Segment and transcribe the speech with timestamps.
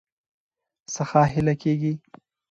[0.93, 1.93] څخه هيله کيږي